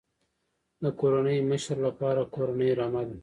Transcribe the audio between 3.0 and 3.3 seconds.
ده.